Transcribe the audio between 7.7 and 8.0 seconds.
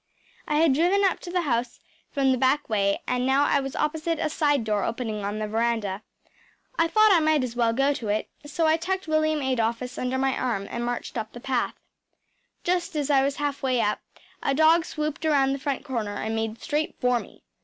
go